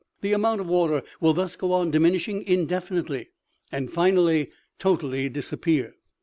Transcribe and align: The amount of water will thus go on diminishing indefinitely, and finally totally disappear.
The 0.21 0.33
amount 0.33 0.61
of 0.61 0.65
water 0.67 1.03
will 1.19 1.33
thus 1.35 1.55
go 1.55 1.73
on 1.73 1.91
diminishing 1.91 2.41
indefinitely, 2.41 3.29
and 3.71 3.93
finally 3.93 4.49
totally 4.79 5.29
disappear. 5.29 5.93